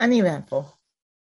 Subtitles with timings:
[0.00, 0.74] Uneventful.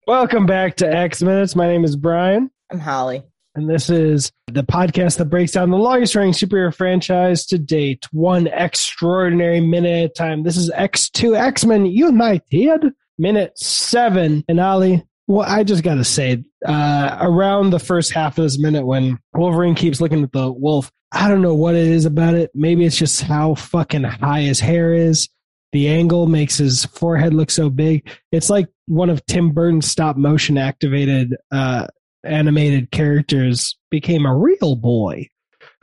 [0.06, 1.54] Welcome back to X Minutes.
[1.54, 3.22] My name is Brian, I'm Holly.
[3.54, 8.06] and this is the podcast that breaks down the longest running superhero franchise to date,
[8.12, 10.42] one extraordinary minute at a time.
[10.42, 14.42] This is X2 X Men United, minute seven.
[14.48, 18.58] And Ali, well, I just got to say, uh, around the first half of this
[18.58, 22.34] minute, when Wolverine keeps looking at the wolf, I don't know what it is about
[22.34, 22.50] it.
[22.54, 25.28] Maybe it's just how fucking high his hair is.
[25.72, 28.08] The angle makes his forehead look so big.
[28.30, 31.86] It's like one of Tim Burton's stop motion activated uh,
[32.24, 35.28] animated characters became a real boy.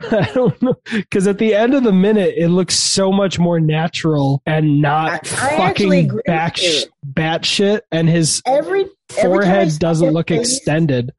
[0.10, 3.60] I don't know because at the end of the minute, it looks so much more
[3.60, 8.86] natural and not I- I fucking agree back with bat shit, and his Every
[9.18, 11.10] every forehead saw doesn't look face, extended.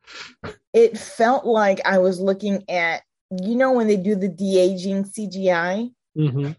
[0.73, 3.01] It felt like I was looking at
[3.43, 5.91] you know when they do the de aging CGI.
[6.15, 6.51] hmm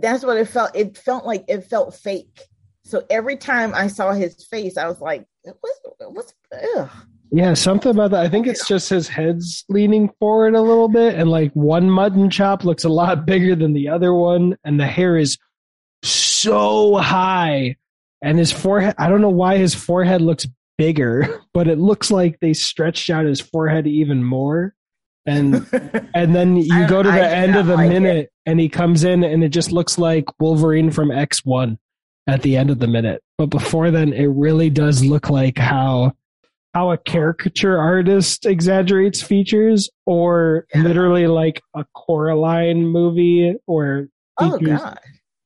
[0.00, 0.74] That's what it felt.
[0.74, 2.40] It felt like it felt fake.
[2.84, 6.34] So every time I saw his face, I was like, "What's what's?"
[6.76, 6.90] Ugh.
[7.32, 8.24] Yeah, something about that.
[8.24, 12.28] I think it's just his head's leaning forward a little bit, and like one mutton
[12.28, 15.38] chop looks a lot bigger than the other one, and the hair is
[16.02, 17.76] so high,
[18.22, 18.94] and his forehead.
[18.98, 23.26] I don't know why his forehead looks bigger, but it looks like they stretched out
[23.26, 24.74] his forehead even more.
[25.26, 25.66] And
[26.14, 28.00] and then you go to the end of the like it.
[28.00, 31.78] minute, and he comes in, and it just looks like Wolverine from X One
[32.26, 33.22] at the end of the minute.
[33.38, 36.12] But before then, it really does look like how
[36.72, 40.82] how a caricature artist exaggerates features, or Yeah.
[40.82, 45.00] literally like a Coraline movie, or oh features- god,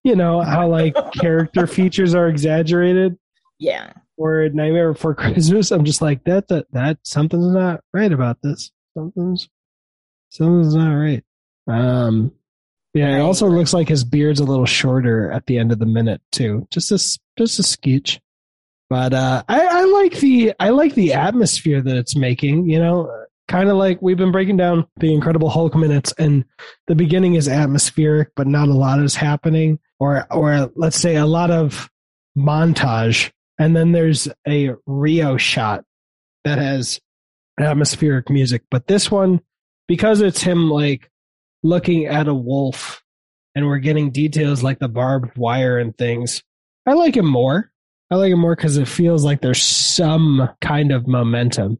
[0.05, 3.19] you know how like character features are exaggerated.
[3.58, 3.92] yeah.
[4.17, 6.47] Or Nightmare Before Christmas, I'm just like that.
[6.47, 8.70] That that something's not right about this.
[8.97, 9.48] Something's
[10.35, 11.25] something's not right.
[11.67, 12.33] Um,
[12.93, 15.87] yeah, it also looks like his beard's a little shorter at the end of the
[15.87, 16.67] minute too.
[16.71, 18.21] Just a just a sketch.
[18.91, 22.69] But uh, I, I like the I like the atmosphere that it's making.
[22.69, 26.45] You know, kind of like we've been breaking down the Incredible Hulk minutes, and
[26.87, 31.27] the beginning is atmospheric, but not a lot is happening, or or let's say a
[31.27, 31.91] lot of
[32.37, 35.85] montage, and then there's a Rio shot
[36.45, 37.01] that has
[37.58, 38.63] atmospheric music.
[38.70, 39.41] But this one,
[39.89, 41.11] because it's him like
[41.62, 43.02] looking at a wolf,
[43.55, 46.42] and we're getting details like the barbed wire and things,
[46.86, 47.70] I like him more.
[48.11, 51.78] I like it more because it feels like there's some kind of momentum.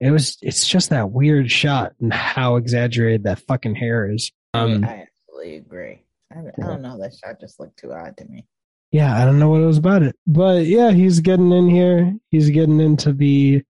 [0.00, 0.36] It was.
[0.42, 4.32] It's just that weird shot and how exaggerated that fucking hair is.
[4.54, 6.02] Um, I absolutely agree.
[6.34, 6.98] I, I don't know.
[6.98, 8.44] That shot just looked too odd to me.
[8.90, 12.14] yeah, I don't know what it was about it, but yeah, he's getting in here.
[12.30, 13.62] He's getting into the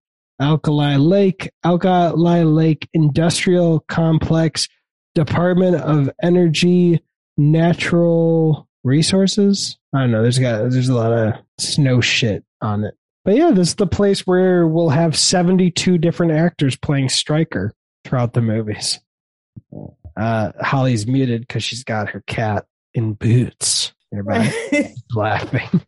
[0.42, 4.68] Alkali Lake, Alkali Lake Industrial Complex,
[5.14, 7.00] Department of Energy,
[7.36, 9.78] Natural Resources.
[9.94, 10.22] I don't know.
[10.22, 12.94] There's got there's a lot of snow shit on it,
[13.24, 17.72] but yeah, this is the place where we'll have 72 different actors playing Stryker
[18.04, 18.98] throughout the movies.
[20.16, 23.92] Uh, Holly's muted because she's got her cat in boots.
[24.12, 25.82] Everybody laughing.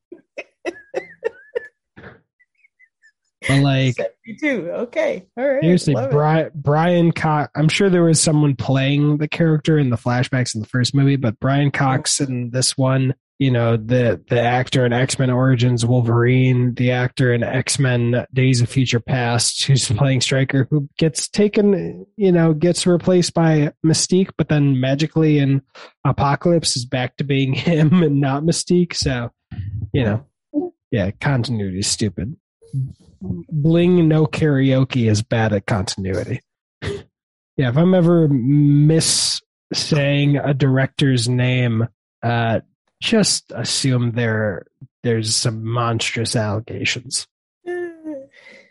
[3.49, 4.71] But like, 72.
[4.71, 5.27] Okay.
[5.37, 5.63] All right.
[5.63, 6.55] seriously, it.
[6.55, 7.51] Brian, Cox.
[7.55, 11.17] I'm sure there was someone playing the character in the flashbacks in the first movie,
[11.17, 15.85] but Brian Cox in this one, you know, the the actor in X Men Origins
[15.85, 21.29] Wolverine, the actor in X Men Days of Future Past, who's playing Stryker, who gets
[21.29, 25.63] taken, you know, gets replaced by Mystique, but then magically in
[26.05, 28.95] Apocalypse is back to being him and not Mystique.
[28.95, 29.31] So,
[29.93, 32.37] you know, yeah, continuity is stupid.
[33.21, 36.41] Bling no karaoke is bad at continuity.
[36.83, 39.41] yeah, if I'm ever miss
[39.73, 41.89] saying a director's name,
[42.23, 42.61] uh,
[43.01, 44.67] just assume there
[45.03, 47.27] there's some monstrous allegations.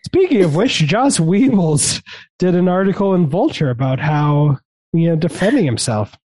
[0.06, 2.02] Speaking of which, Joss Weevils
[2.38, 4.58] did an article in Vulture about how
[4.92, 6.16] you know defending himself.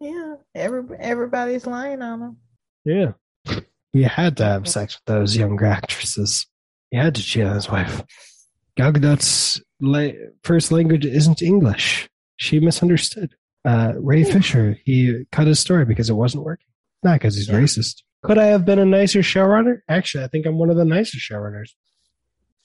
[0.00, 0.34] Yeah.
[0.54, 2.36] Every, everybody's lying on him.
[2.84, 3.12] Yeah,
[3.92, 6.46] he had to have sex with those younger actresses.
[6.94, 8.04] He had to cheat on his wife.
[8.76, 10.12] Gal Gadot's la-
[10.44, 12.08] first language isn't English.
[12.36, 13.34] She misunderstood.
[13.64, 16.68] Uh, Ray Fisher, he cut his story because it wasn't working.
[17.02, 17.56] Not because he's Yeah.
[17.56, 18.02] racist.
[18.22, 19.80] Could I have been a nicer showrunner?
[19.88, 21.70] Actually, I think I'm one of the nicer showrunners.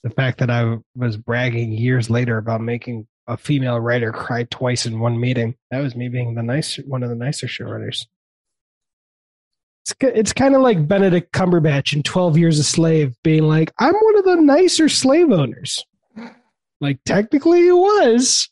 [0.04, 4.86] The fact that I was bragging years later about making a female writer cry twice
[4.86, 8.06] in one meeting, that was me being the nice, one of the nicer showrunners.
[9.82, 13.94] It's, it's kind of like Benedict Cumberbatch in 12 Years a Slave being like, I'm
[14.20, 15.84] of the nicer slave owners.
[16.80, 18.48] Like, technically, he was.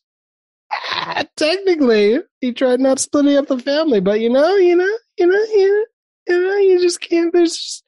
[0.70, 5.26] Ah, technically, he tried not splitting up the family, but you know, you know, you
[5.26, 5.84] know, you know,
[6.28, 7.32] you know, you just can't.
[7.32, 7.84] There's just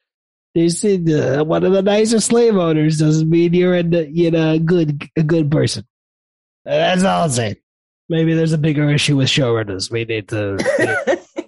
[0.55, 4.53] They said uh, one of the nicer slave owners doesn't mean you're a you know
[4.53, 5.85] a good a good person.
[6.65, 7.57] That's all I'm saying.
[8.09, 9.89] Maybe there's a bigger issue with showrunners.
[9.89, 10.57] We need to,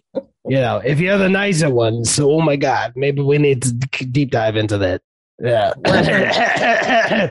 [0.47, 3.74] you know, if you're the nicer ones, so oh my god, maybe we need to
[4.06, 5.01] deep dive into that.
[5.39, 5.74] Yeah.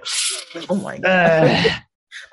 [0.68, 1.04] oh my god.
[1.04, 1.70] Uh,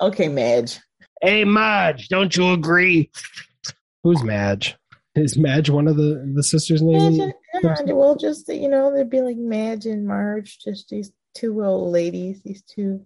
[0.06, 0.78] okay, Madge.
[1.22, 3.10] hey, Madge, don't you agree?
[4.02, 4.76] Who's Madge?
[5.14, 7.18] Is Madge one of the the sisters' names?
[7.18, 11.64] Madge and, well, just you know, there'd be like Madge and Marge, just these two
[11.64, 13.04] old ladies, these two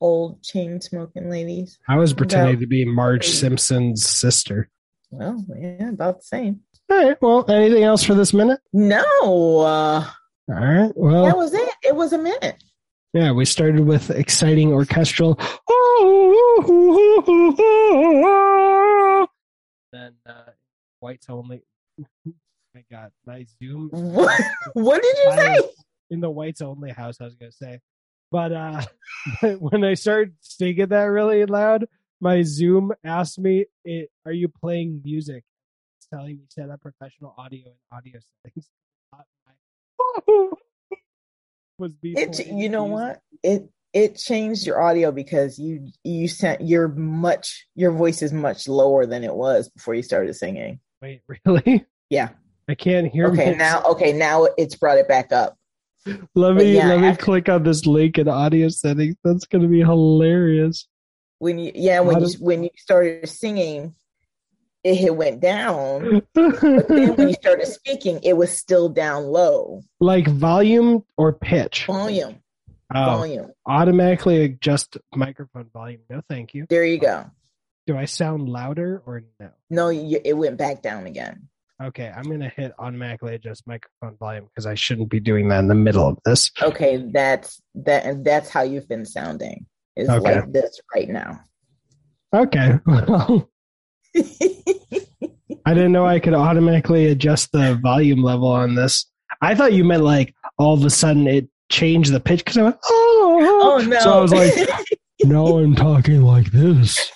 [0.00, 1.78] old chain smoking ladies.
[1.88, 4.68] I was pretending About- to be Marge Simpson's sister.
[5.10, 6.60] Well, yeah, about the same.
[6.90, 7.16] All right.
[7.22, 8.60] Well, anything else for this minute?
[8.72, 9.02] No,
[9.60, 10.08] uh, All
[10.48, 10.90] right.
[10.94, 11.68] Well, that was it.
[11.88, 12.62] It was a minute.
[13.14, 15.40] Yeah, we started with exciting orchestral.
[19.90, 20.50] Then uh,
[21.00, 21.62] whites only.
[22.76, 24.38] I got my zoom What,
[24.74, 25.60] what did you say?
[26.10, 27.16] in the whites only house.
[27.22, 27.80] I was gonna say,
[28.30, 28.82] but uh,
[29.58, 31.86] when I started singing that really loud,
[32.20, 35.44] my Zoom asked me, it, "Are you playing music?"
[35.98, 38.68] It's telling me set up professional audio and audio settings.
[41.78, 43.20] Not Was me It, you know what?
[43.42, 48.68] It it changed your audio because you you sent you're much your voice is much
[48.68, 50.80] lower than it was before you started singing.
[51.00, 51.84] Wait, really?
[52.10, 52.30] Yeah.
[52.68, 53.28] I can't hear.
[53.28, 55.56] Okay, my- now okay, now it's brought it back up.
[56.34, 59.16] let me yeah, let me after- click on this link in audio settings.
[59.24, 60.86] That's gonna be hilarious.
[61.38, 63.94] When you yeah, when How you does- when you started singing,
[64.88, 66.22] it had went down.
[66.34, 69.82] But then when you started speaking, it was still down low.
[70.00, 71.86] like volume or pitch?
[71.86, 72.36] Volume.
[72.94, 73.52] Oh, Volume.
[73.66, 76.00] automatically adjust microphone volume.
[76.08, 76.64] No, thank you.
[76.70, 77.26] There you go.
[77.86, 79.50] Do I sound louder or no?
[79.68, 81.48] No, you, it went back down again.
[81.82, 85.68] Okay, I'm gonna hit automatically adjust microphone volume because I shouldn't be doing that in
[85.68, 86.50] the middle of this.
[86.62, 89.66] Okay, that's that and that's how you've been sounding.
[89.96, 90.36] Is Okay.
[90.36, 91.40] like this right now.
[92.34, 93.48] Okay, well,
[94.16, 99.06] I didn't know I could automatically adjust the volume level on this.
[99.40, 102.62] I thought you meant like all of a sudden it changed the pitch because I
[102.62, 104.00] went oh, oh no.
[104.00, 104.52] So I was like,
[105.24, 107.10] no, I'm talking like this.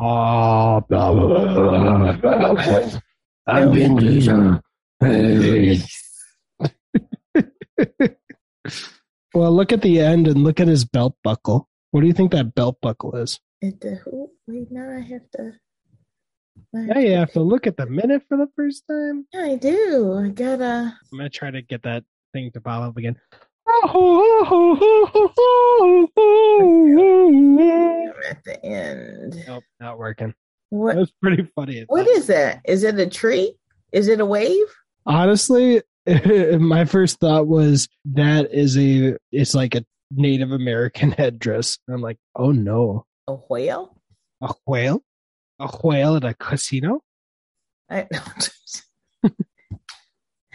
[0.00, 3.00] Ah, blah, blah, blah, blah, blah.
[3.46, 4.60] I'm Vin Diesel.
[5.00, 5.80] Hey.
[9.34, 11.68] well, look at the end and look at his belt buckle.
[11.90, 13.38] What do you think that belt buckle is?
[13.62, 14.30] At the who?
[14.46, 15.52] Wait, now I have to.
[16.74, 19.26] Yeah, you have to look at the minute for the first time.
[19.34, 20.18] I do.
[20.24, 20.92] I gotta.
[21.12, 23.16] I'm gonna try to get that thing to pop up again.
[26.86, 29.42] I'm at the end.
[29.46, 30.34] Nope, not working.
[30.72, 31.84] That was pretty funny.
[31.88, 32.60] What is that?
[32.64, 33.54] Is it a tree?
[33.92, 34.66] Is it a wave?
[35.06, 35.82] honestly
[36.58, 42.16] my first thought was that is a it's like a native american headdress i'm like
[42.36, 43.94] oh no A whale?
[44.40, 45.02] a whale
[45.64, 47.00] a whale at a casino
[47.90, 48.06] I,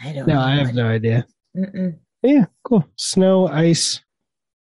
[0.00, 0.40] I don't no know.
[0.40, 1.26] i have no idea
[1.56, 1.98] Mm-mm.
[2.22, 4.00] yeah cool snow ice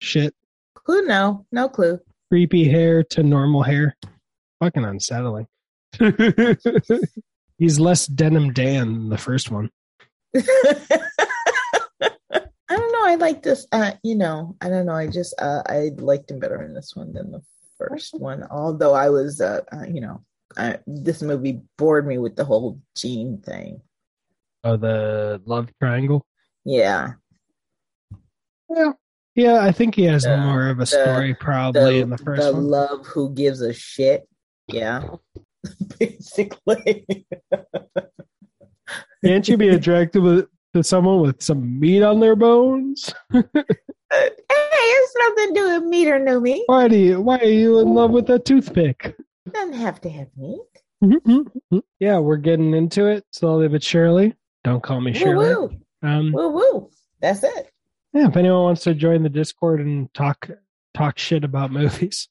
[0.00, 0.34] shit
[0.74, 1.06] Clue?
[1.06, 2.00] No, no clue.
[2.30, 3.96] creepy hair to normal hair
[4.60, 5.46] fucking unsettling
[7.58, 9.70] he's less denim dan than the first one
[12.72, 13.04] I don't know.
[13.04, 13.66] I like this.
[13.70, 14.94] Uh, you know, I don't know.
[14.94, 17.42] I just uh, I liked him better in this one than the
[17.76, 18.46] first one.
[18.50, 20.24] Although I was, uh, uh you know,
[20.56, 23.80] I, this movie bored me with the whole Gene thing.
[24.64, 26.24] oh the love triangle
[26.64, 27.12] Yeah,
[28.70, 28.92] yeah
[29.34, 32.52] yeah i think he has The- more of a story probably in the first the
[32.52, 34.28] one love who gives a shit.
[34.68, 35.08] Yeah,
[35.98, 37.04] basically.
[39.24, 43.12] Can't you be attracted with, to someone with some meat on their bones?
[43.32, 46.62] hey, it's nothing to do with meat or no meat.
[46.66, 47.20] Why do you?
[47.20, 49.16] Why are you in love with a toothpick?
[49.50, 51.82] Doesn't have to have meat.
[51.98, 54.34] yeah, we're getting into it slowly but surely.
[54.64, 55.54] Don't call me Woo Shirley.
[55.54, 55.70] woo,
[56.02, 56.90] Um, woo woo.
[57.20, 57.70] That's it.
[58.12, 60.48] yeah, if anyone wants to join the Discord and talk
[60.94, 62.28] talk shit about movies,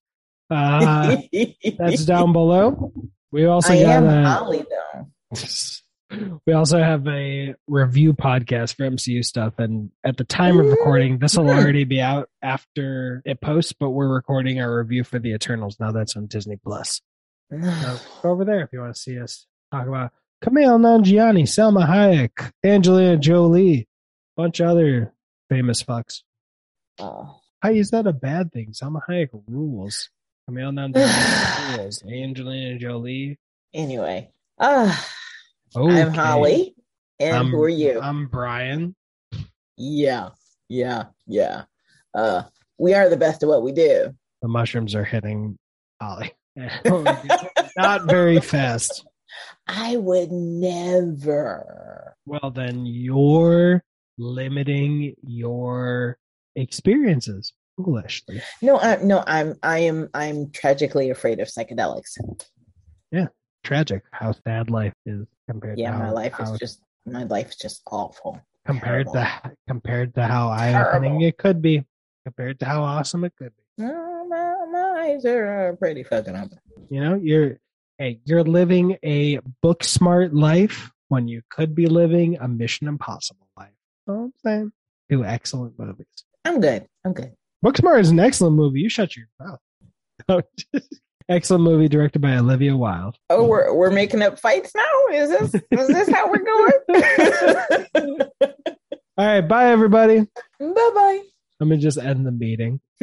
[0.50, 1.18] uh,
[1.78, 2.94] that's down below.
[3.32, 5.08] We also I got am a, Holly though.
[6.46, 11.20] we also have a review podcast for MCU stuff, and at the time of recording,
[11.20, 13.74] this will already be out after it posts.
[13.74, 15.92] But we're recording our review for the Eternals now.
[15.92, 17.02] That's on Disney Plus.
[17.52, 17.58] So
[18.24, 20.12] go over there if you want to see us talk about
[20.44, 23.88] Kumail Nanjiani, Salma Hayek, Angelina Jolie,
[24.36, 25.14] bunch of other
[25.50, 26.22] famous fucks.
[27.00, 27.38] Oh.
[27.62, 28.72] How is that a bad thing?
[28.72, 30.10] Salma Hayek rules.
[30.50, 32.04] Kumail Nanjiani rules.
[32.04, 33.38] Angelina Jolie.
[33.74, 34.94] Anyway, uh,
[35.76, 36.02] Okay.
[36.02, 36.76] I'm Holly,
[37.20, 38.00] and I'm- who are you?
[38.02, 38.96] I'm Brian.
[39.78, 40.30] Yeah,
[40.70, 41.64] yeah, yeah.
[42.14, 42.44] Uh,
[42.78, 44.14] we are the best at what we do.
[44.42, 45.58] The mushrooms are hitting
[46.02, 46.34] Holly.
[47.78, 49.06] Not very fast.
[49.68, 52.16] I would never.
[52.26, 53.84] Well, then you're
[54.18, 56.18] limiting your
[56.56, 58.42] experiences foolishly.
[58.62, 62.18] No, I, no, I'm, I am, I'm tragically afraid of psychedelics.
[63.12, 63.28] Yeah,
[63.64, 65.78] tragic how sad life is compared.
[65.78, 68.42] Yeah, to my life how, is just, my life is just awful.
[68.66, 69.14] compared terrible.
[69.14, 71.84] to compared to how eye opening it could be,
[72.26, 73.84] compared to how awesome it could be.
[73.84, 76.60] No, my, my eyes are pretty fucking open.
[76.90, 77.60] You know, you're
[77.98, 83.48] hey, you're living a book smart life when you could be living a Mission Impossible
[83.58, 83.70] life.
[84.08, 84.72] Know I'm saying?
[85.10, 86.08] Two excellent movies.
[86.46, 86.88] I'm good.
[87.06, 87.34] I'm good.
[87.64, 88.80] Booksmart is an excellent movie.
[88.80, 89.60] You shut your mouth.
[91.32, 93.18] excellent movie directed by Olivia Wilde.
[93.30, 95.16] Oh, we're we're making up fights now.
[95.16, 96.72] Is this is this how we're going?
[99.18, 100.20] All right, bye everybody.
[100.60, 101.22] bye bye.
[101.60, 102.82] Let me just end the meeting.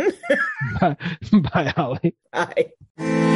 [0.80, 0.96] bye,
[1.32, 2.16] bye, Holly.
[2.32, 3.34] Bye.